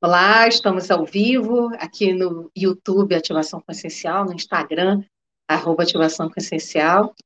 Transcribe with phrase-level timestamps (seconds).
[0.00, 5.02] Olá, estamos ao vivo aqui no YouTube Ativação Consciencial, no Instagram,
[5.50, 7.16] arroba Ativação Consciencial.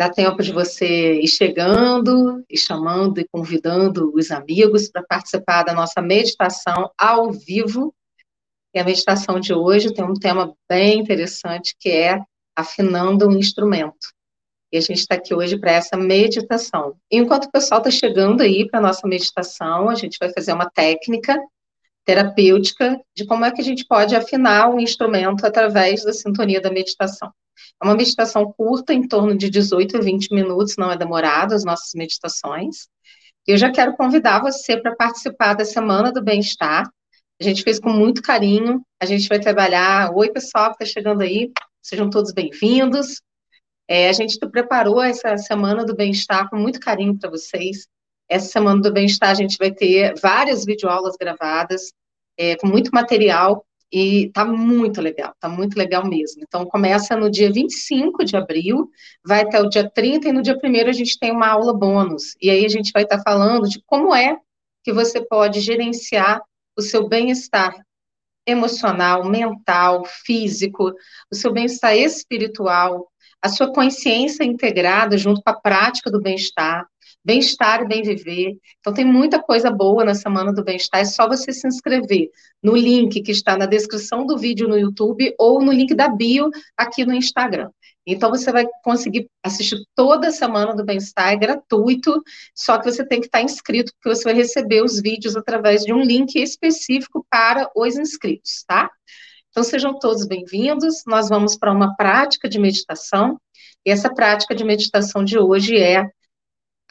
[0.00, 5.74] Dá tempo de você ir chegando, e chamando e convidando os amigos para participar da
[5.74, 7.94] nossa meditação ao vivo.
[8.74, 12.18] E a meditação de hoje tem um tema bem interessante que é
[12.56, 14.08] afinando um instrumento.
[14.72, 16.96] E a gente está aqui hoje para essa meditação.
[17.10, 20.70] Enquanto o pessoal está chegando aí para a nossa meditação, a gente vai fazer uma
[20.70, 21.38] técnica
[22.04, 26.70] terapêutica de como é que a gente pode afinar um instrumento através da sintonia da
[26.70, 27.32] meditação.
[27.80, 31.64] É uma meditação curta, em torno de 18 a 20 minutos, não é demorado as
[31.64, 32.88] nossas meditações.
[33.46, 36.88] Eu já quero convidar você para participar da Semana do Bem-Estar.
[37.40, 40.12] A gente fez com muito carinho, a gente vai trabalhar.
[40.14, 41.50] Oi, pessoal que está chegando aí,
[41.82, 43.20] sejam todos bem-vindos.
[43.88, 47.88] É, a gente preparou essa Semana do Bem-Estar com muito carinho para vocês.
[48.28, 51.92] Essa Semana do Bem-Estar a gente vai ter várias videoaulas gravadas,
[52.38, 56.42] é, com muito material, e tá muito legal, tá muito legal mesmo.
[56.42, 58.90] Então, começa no dia 25 de abril,
[59.22, 62.34] vai até o dia 30, e no dia 1 a gente tem uma aula bônus.
[62.40, 64.38] E aí a gente vai estar tá falando de como é
[64.82, 66.40] que você pode gerenciar
[66.76, 67.74] o seu bem-estar
[68.46, 70.92] emocional, mental, físico,
[71.30, 73.08] o seu bem-estar espiritual,
[73.42, 76.86] a sua consciência integrada junto com a prática do bem-estar,
[77.24, 78.56] Bem-estar e bem viver.
[78.80, 82.30] Então tem muita coisa boa na Semana do Bem-Estar, é só você se inscrever
[82.62, 86.50] no link que está na descrição do vídeo no YouTube ou no link da bio
[86.76, 87.70] aqui no Instagram.
[88.04, 92.20] Então você vai conseguir assistir toda a Semana do Bem-Estar, é gratuito,
[92.54, 95.92] só que você tem que estar inscrito, porque você vai receber os vídeos através de
[95.92, 98.90] um link específico para os inscritos, tá?
[99.52, 101.02] Então sejam todos bem-vindos.
[101.06, 103.38] Nós vamos para uma prática de meditação.
[103.84, 106.10] E essa prática de meditação de hoje é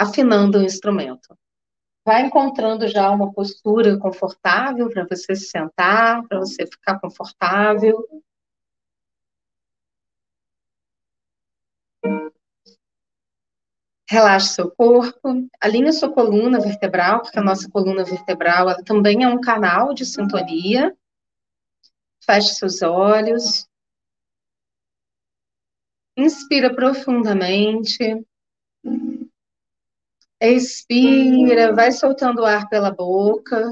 [0.01, 1.37] afinando o instrumento.
[2.03, 8.03] Vai encontrando já uma postura confortável para você se sentar, para você ficar confortável.
[14.09, 19.27] Relaxe seu corpo, alinhe sua coluna vertebral, porque a nossa coluna vertebral ela também é
[19.27, 20.97] um canal de sintonia.
[22.25, 23.69] Feche seus olhos.
[26.17, 28.25] Inspira profundamente.
[30.43, 33.69] Expira, vai soltando o ar pela boca,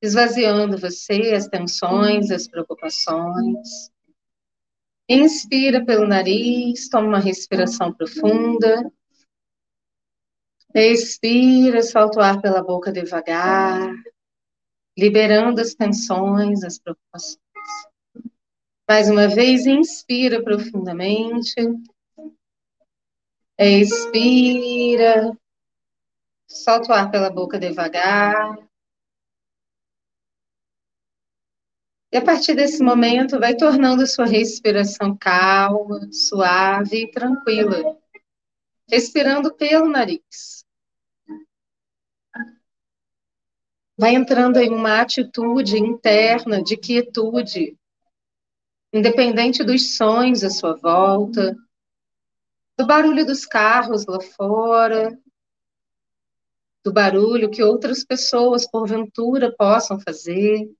[0.00, 3.90] esvaziando você, as tensões, as preocupações.
[5.08, 8.88] Inspira pelo nariz, toma uma respiração profunda.
[10.72, 13.92] Expira, solta o ar pela boca devagar,
[14.96, 17.40] liberando as tensões, as preocupações.
[18.88, 21.54] Mais uma vez, inspira profundamente.
[23.58, 25.36] Expira.
[26.48, 28.56] Solta o ar pela boca devagar.
[32.12, 37.98] E a partir desse momento, vai tornando sua respiração calma, suave e tranquila.
[38.88, 40.64] Respirando pelo nariz.
[43.96, 47.78] Vai entrando em uma atitude interna de quietude,
[48.92, 51.56] independente dos sonhos à sua volta,
[52.76, 55.16] do barulho dos carros lá fora,
[56.84, 60.70] do barulho que outras pessoas, porventura, possam fazer.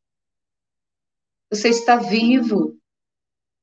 [1.51, 2.79] Você está vivo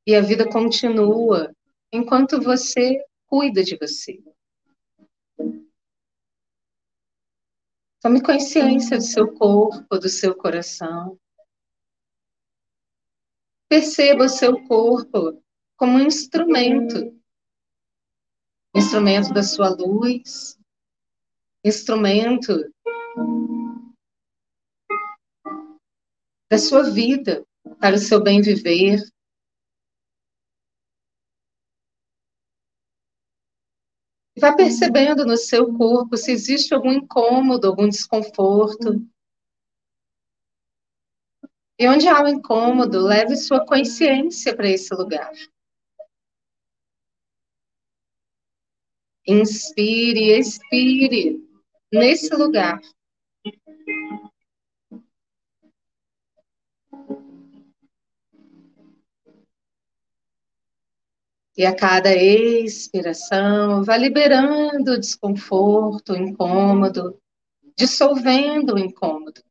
[0.07, 1.53] e a vida continua
[1.91, 4.19] enquanto você cuida de você.
[8.01, 11.19] Tome consciência do seu corpo, do seu coração.
[13.69, 15.43] Perceba o seu corpo
[15.77, 17.20] como um instrumento
[18.73, 20.57] instrumento da sua luz,
[21.63, 22.71] instrumento
[26.49, 27.45] da sua vida,
[27.79, 28.99] para o seu bem viver.
[34.37, 39.05] Vá percebendo no seu corpo se existe algum incômodo, algum desconforto.
[41.77, 45.31] E onde há o um incômodo, leve sua consciência para esse lugar.
[49.27, 51.39] Inspire, expire
[51.91, 52.79] nesse lugar.
[61.55, 67.21] E a cada expiração, vá liberando o desconforto, o incômodo,
[67.77, 69.43] dissolvendo o incômodo.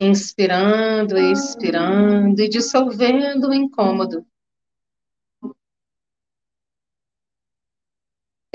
[0.00, 4.26] Inspirando, expirando e dissolvendo o incômodo.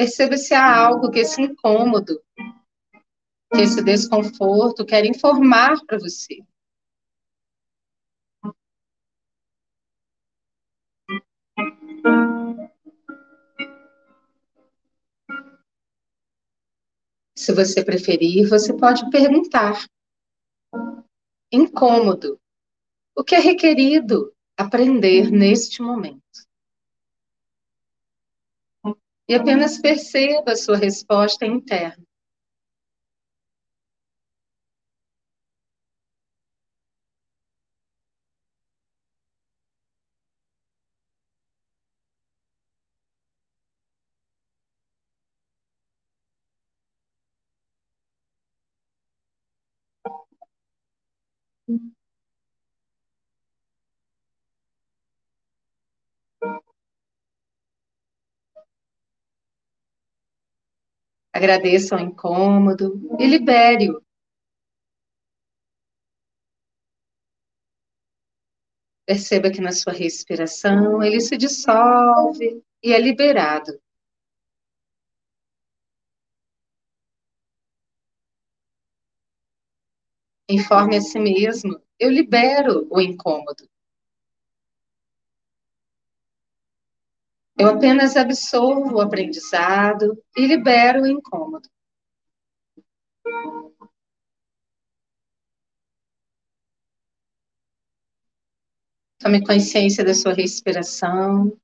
[0.02, 2.20] Perceba se há algo que esse incômodo
[3.54, 6.44] que esse desconforto quer informar para você.
[17.38, 19.86] Se você preferir, você pode perguntar.
[21.52, 22.42] Incômodo.
[23.16, 26.50] O que é requerido aprender neste momento?
[29.28, 32.04] E apenas perceba sua resposta interna.
[61.42, 64.00] Agradeça o incômodo e libere-o.
[69.08, 73.82] Perceba que na sua respiração ele se dissolve e é liberado.
[80.48, 83.71] Informe a si mesmo: eu libero o incômodo.
[87.62, 91.70] Eu apenas absorvo o aprendizado e libero o incômodo.
[99.20, 101.56] Tome consciência da sua respiração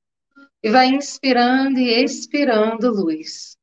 [0.61, 3.57] e vai inspirando e expirando luz.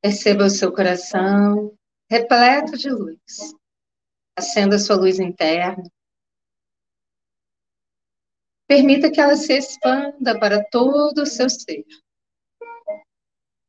[0.00, 1.76] Perceba o seu coração
[2.12, 3.54] repleto de luz.
[4.36, 5.82] Acenda sua luz interna.
[8.68, 11.86] Permita que ela se expanda para todo o seu ser.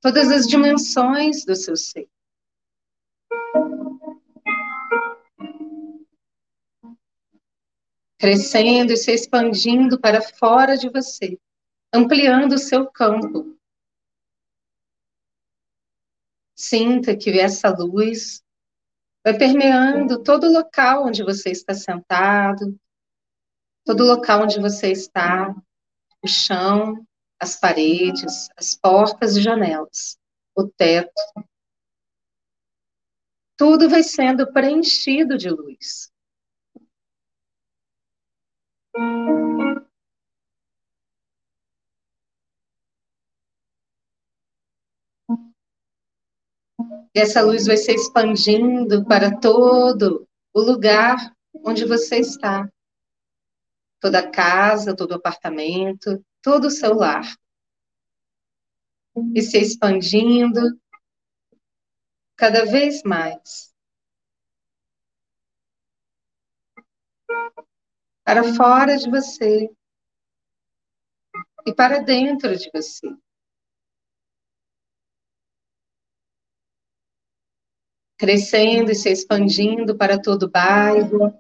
[0.02, 2.10] Todas as dimensões do seu ser.
[8.20, 11.40] Crescendo e se expandindo para fora de você,
[11.94, 13.53] ampliando o seu campo,
[16.64, 18.42] Sinta que essa luz
[19.22, 22.80] vai permeando todo o local onde você está sentado,
[23.86, 25.54] todo o local onde você está,
[26.24, 27.06] o chão,
[27.38, 30.18] as paredes, as portas e janelas,
[30.56, 31.12] o teto.
[33.58, 36.14] Tudo vai sendo preenchido de luz.
[47.16, 52.70] E essa luz vai se expandindo para todo o lugar onde você está.
[54.00, 57.38] Toda a casa, todo o apartamento, todo o seu lar.
[59.36, 60.62] E se expandindo
[62.36, 63.74] cada vez mais.
[68.24, 69.70] Para fora de você
[71.66, 73.08] e para dentro de você.
[78.24, 81.38] Crescendo e se expandindo para todo o bairro,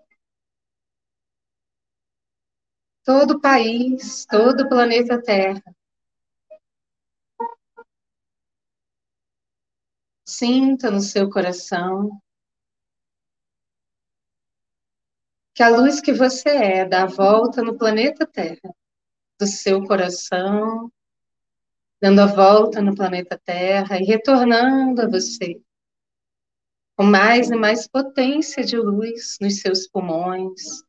[3.05, 5.63] todo o país, todo o planeta Terra.
[10.25, 12.21] Sinta no seu coração
[15.55, 18.75] que a luz que você é dá a volta no planeta Terra,
[19.39, 20.91] do seu coração,
[22.01, 25.63] dando a volta no planeta Terra e retornando a você
[26.95, 30.83] com mais e mais potência de luz nos seus pulmões.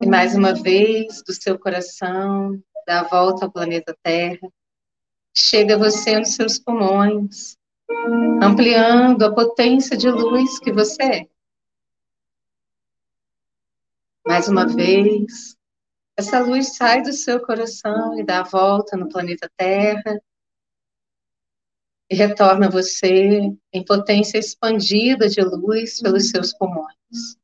[0.00, 4.48] E mais uma vez, do seu coração, dá a volta ao planeta Terra,
[5.34, 7.56] chega você nos seus pulmões,
[8.42, 11.28] ampliando a potência de luz que você é.
[14.26, 15.56] Mais uma vez,
[16.16, 20.20] essa luz sai do seu coração e dá a volta no planeta Terra,
[22.10, 27.36] e retorna você em potência expandida de luz pelos seus pulmões.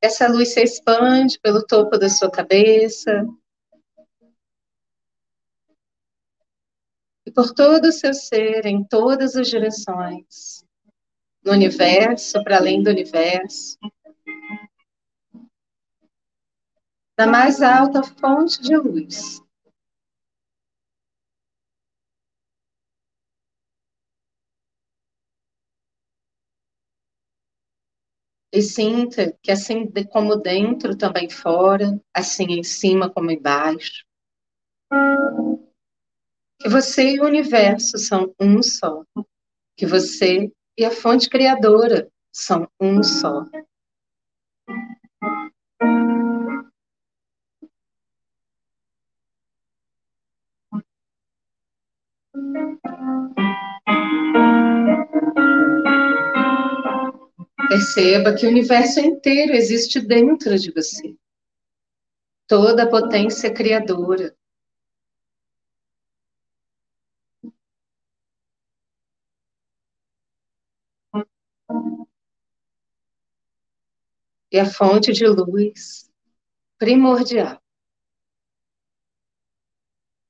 [0.00, 3.26] Essa luz se expande pelo topo da sua cabeça.
[7.26, 10.62] E por todo o seu ser, em todas as direções,
[11.42, 13.78] no universo, para além do universo,
[17.16, 19.43] na mais alta fonte de luz
[28.54, 34.04] E sinta que assim como dentro, também fora, assim em cima como embaixo.
[36.60, 39.02] Que você e o universo são um só.
[39.76, 43.44] Que você e a fonte criadora são um só.
[57.94, 61.16] Perceba que o universo inteiro existe dentro de você.
[62.48, 64.36] Toda a potência criadora.
[74.50, 76.10] E a fonte de luz
[76.76, 77.62] primordial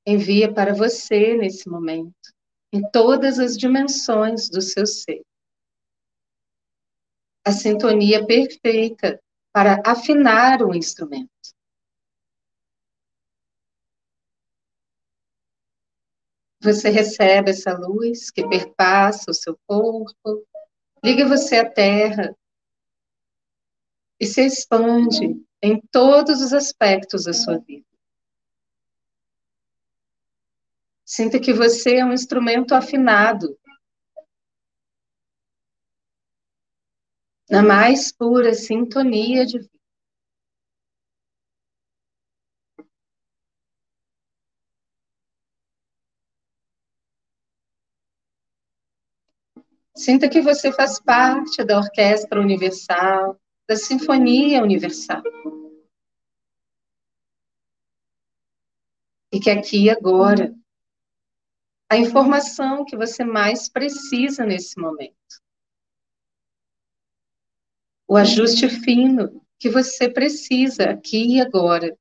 [0.05, 2.31] envia para você nesse momento,
[2.71, 5.25] em todas as dimensões do seu ser
[7.45, 9.21] a sintonia perfeita
[9.53, 11.29] para afinar o instrumento.
[16.59, 20.43] Você recebe essa luz que perpassa o seu corpo,
[21.03, 22.35] liga você à terra
[24.19, 27.85] e se expande em todos os aspectos da sua vida.
[31.05, 33.55] Sinta que você é um instrumento afinado
[37.49, 39.69] na mais pura sintonia de vida.
[49.95, 55.23] Sinta que você faz parte da orquestra universal, da sinfonia universal.
[59.31, 60.53] E que aqui agora,
[61.89, 65.44] a informação que você mais precisa nesse momento
[68.07, 71.97] o ajuste fino que você precisa aqui e agora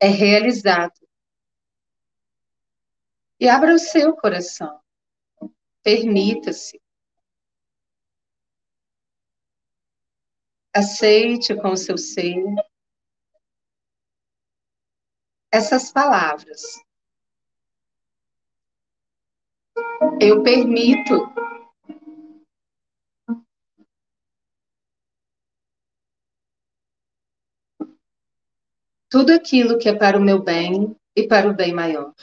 [0.00, 0.98] é realizado.
[3.38, 4.80] E abra o seu coração.
[5.82, 6.80] Permita-se.
[10.74, 12.42] Aceite com o seu ser
[15.52, 16.62] essas palavras.
[20.18, 21.14] Eu permito
[29.12, 32.14] tudo aquilo que é para o meu bem e para o bem maior.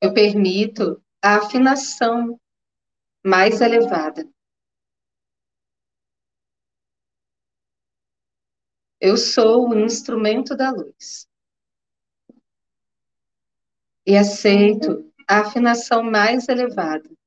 [0.00, 2.40] Eu permito a afinação
[3.22, 4.26] mais elevada.
[8.98, 11.28] Eu sou o instrumento da luz.
[14.06, 17.17] E aceito a afinação mais elevada.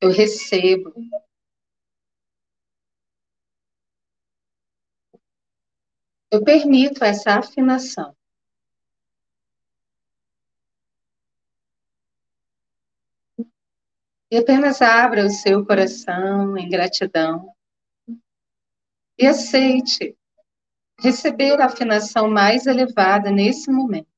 [0.00, 0.92] Eu recebo.
[6.30, 8.14] Eu permito essa afinação.
[14.30, 17.54] E apenas abra o seu coração em gratidão
[19.18, 20.16] e aceite
[21.00, 24.15] receber a afinação mais elevada nesse momento.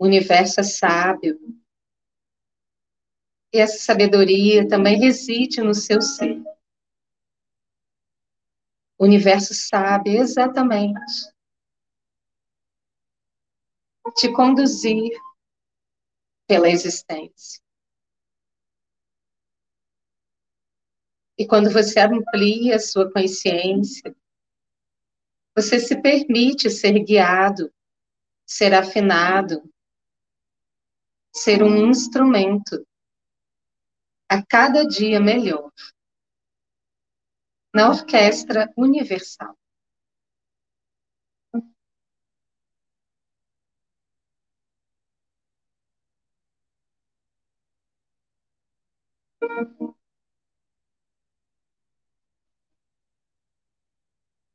[0.00, 1.38] O universo é sábio.
[3.52, 6.42] E essa sabedoria também reside no seu ser.
[8.98, 10.98] O universo sabe exatamente
[14.16, 15.12] te conduzir
[16.48, 17.62] pela existência.
[21.38, 24.16] E quando você amplia a sua consciência,
[25.54, 27.72] você se permite ser guiado,
[28.46, 29.62] ser afinado
[31.32, 32.84] ser um instrumento
[34.28, 35.70] a cada dia melhor
[37.74, 39.56] na orquestra universal.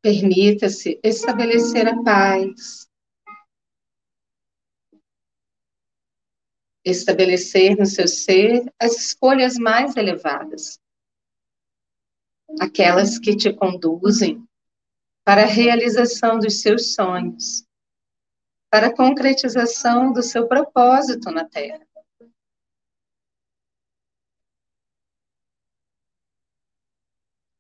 [0.02, 2.85] Permita-se estabelecer a paz,
[6.86, 10.80] estabelecer no seu ser as escolhas mais elevadas,
[12.62, 14.48] aquelas que te conduzem
[15.26, 17.66] para a realização dos seus sonhos,
[18.70, 21.86] para a concretização do seu propósito na Terra.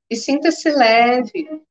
[0.07, 1.65] E sinta-se leve.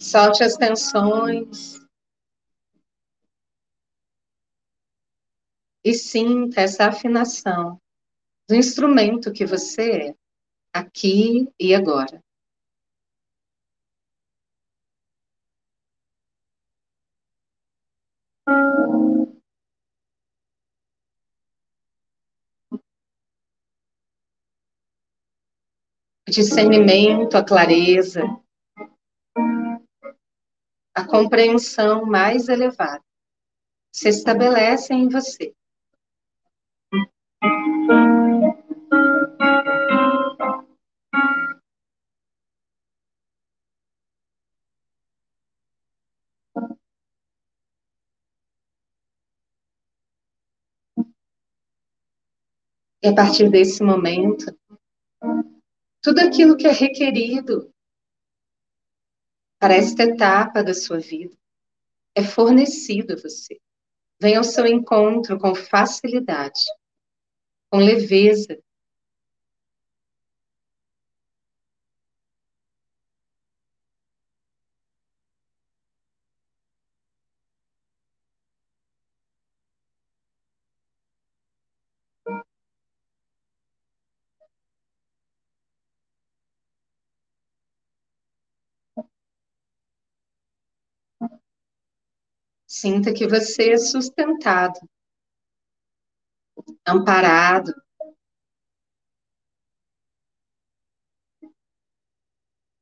[0.00, 1.81] Solte as tensões.
[5.84, 7.80] E sinta essa afinação
[8.48, 10.14] do instrumento que você é,
[10.72, 12.22] aqui e agora.
[26.28, 28.22] O discernimento, a clareza,
[30.94, 33.02] a compreensão mais elevada
[33.92, 35.54] se estabelece em você.
[53.02, 54.46] E a partir desse momento,
[56.00, 57.72] tudo aquilo que é requerido
[59.58, 61.36] para esta etapa da sua vida
[62.14, 63.60] é fornecido a você.
[64.20, 66.62] Vem ao seu encontro com facilidade,
[67.70, 68.62] com leveza.
[92.82, 94.74] Sinta que você é sustentado,
[96.84, 97.72] amparado.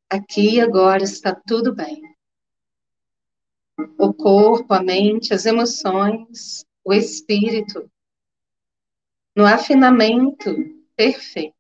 [0.09, 2.01] Aqui e agora está tudo bem.
[3.99, 7.93] O corpo, a mente, as emoções, o espírito,
[9.37, 10.51] no afinamento
[10.97, 11.55] perfeito.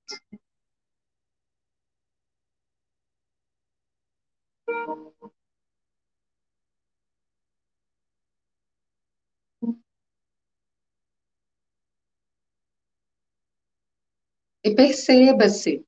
[14.63, 15.85] E perceba-se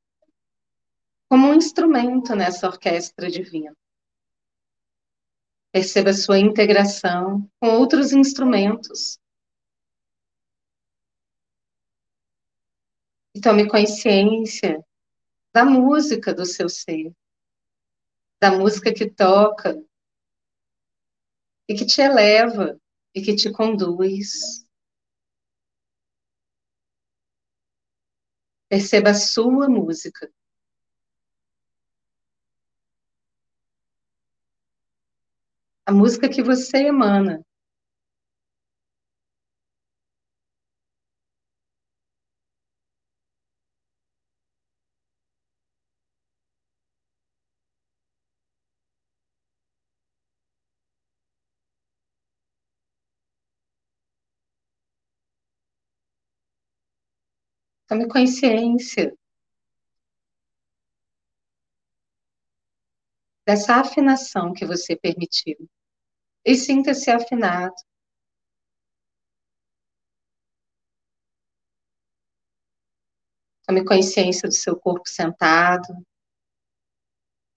[1.29, 3.77] como um instrumento nessa orquestra divina.
[5.73, 9.19] Perceba sua integração com outros instrumentos.
[13.35, 14.85] E tome consciência
[15.55, 17.15] da música do seu ser,
[18.41, 19.83] da música que toca
[21.69, 22.79] e que te eleva
[23.15, 24.62] e que te conduz.
[28.73, 30.33] Perceba a sua música.
[35.85, 37.45] A música que você emana.
[57.93, 59.15] Tome consciência
[63.47, 65.69] dessa afinação que você permitiu.
[66.43, 67.75] E sinta-se afinado.
[73.67, 75.95] Tome consciência do seu corpo sentado.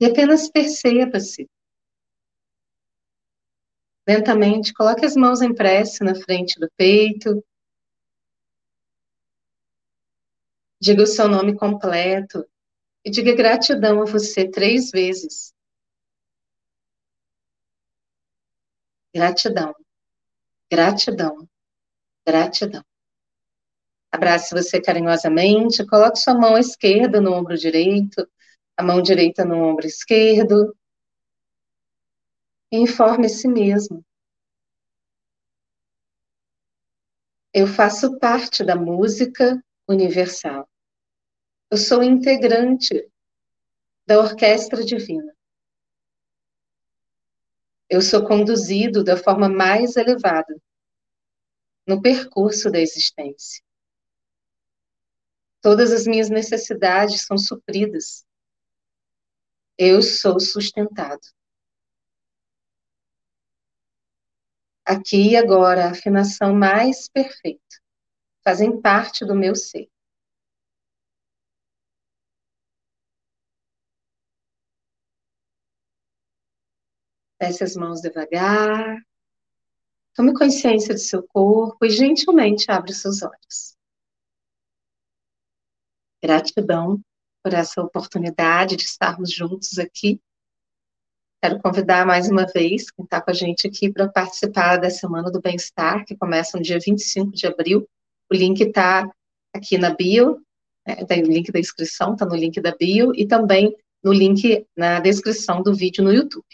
[0.01, 1.49] E apenas perceba-se.
[4.05, 7.41] Lentamente, coloque as mãos em prece na frente do peito.
[10.85, 12.47] Diga o seu nome completo
[13.03, 15.51] e diga gratidão a você três vezes.
[19.11, 19.73] Gratidão,
[20.71, 21.49] gratidão,
[22.23, 22.85] gratidão.
[24.11, 28.29] Abrace você carinhosamente, coloque sua mão esquerda no ombro direito,
[28.77, 30.77] a mão direita no ombro esquerdo.
[32.71, 34.05] E informe si mesmo.
[37.51, 40.69] Eu faço parte da música universal.
[41.71, 43.11] Eu sou integrante
[44.05, 45.35] da orquestra divina.
[47.89, 50.55] Eu sou conduzido da forma mais elevada
[51.87, 53.63] no percurso da existência.
[55.61, 58.25] Todas as minhas necessidades são supridas.
[59.77, 61.21] Eu sou sustentado.
[64.85, 67.81] Aqui e agora, a afinação mais perfeita
[68.43, 69.89] fazem parte do meu ser.
[77.39, 78.97] Desce as mãos devagar.
[80.13, 83.75] Tome consciência do seu corpo e gentilmente abre seus olhos.
[86.23, 87.01] Gratidão
[87.43, 90.19] por essa oportunidade de estarmos juntos aqui.
[91.43, 95.29] Quero convidar mais uma vez quem está com a gente aqui para participar da Semana
[95.29, 97.87] do Bem-Estar, que começa no dia 25 de abril.
[98.31, 99.07] O link está
[99.53, 100.41] aqui na bio,
[100.87, 104.65] né, tem o link da inscrição, está no link da bio, e também no link
[104.75, 106.45] na descrição do vídeo no YouTube.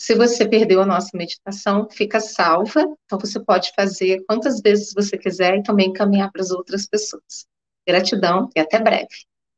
[0.00, 5.18] Se você perdeu a nossa meditação, fica salva, então você pode fazer quantas vezes você
[5.18, 7.46] quiser e também encaminhar para as outras pessoas.
[7.86, 9.08] Gratidão e até breve.